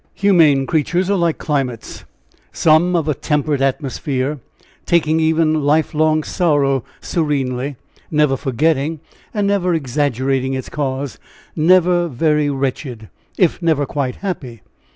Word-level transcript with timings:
Humane 0.15 0.65
creatures 0.65 1.11
are 1.11 1.15
like 1.15 1.37
climates 1.37 2.05
some 2.51 2.95
of 2.95 3.07
a 3.07 3.13
temperate 3.13 3.61
atmosphere, 3.61 4.39
taking 4.87 5.19
even 5.19 5.61
life 5.61 5.93
long 5.93 6.23
sorrow 6.23 6.83
serenely 7.01 7.75
never 8.09 8.35
forgetting, 8.35 8.99
and 9.31 9.45
never 9.45 9.75
exaggerating 9.75 10.55
its 10.55 10.69
cause 10.69 11.19
never 11.55 12.07
very 12.07 12.49
wretched, 12.49 13.09
if 13.37 13.61
never 13.61 13.85
quite 13.85 14.15
happy. 14.25 14.63